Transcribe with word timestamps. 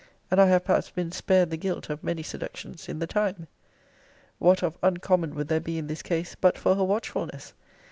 And 0.31 0.41
I 0.41 0.47
have 0.47 0.65
perhaps 0.65 0.89
been 0.89 1.11
spared 1.11 1.51
the 1.51 1.57
guilt 1.57 1.91
of 1.91 2.03
many 2.03 2.23
seductions 2.23 2.89
in 2.89 2.97
the 2.97 3.05
time. 3.05 3.45
What 4.39 4.63
of 4.63 4.79
uncommon 4.81 5.35
would 5.35 5.47
there 5.47 5.59
be 5.59 5.77
in 5.77 5.85
this 5.85 6.01
case, 6.01 6.33
but 6.33 6.57
for 6.57 6.73
her 6.73 6.83
watchfulness! 6.83 7.53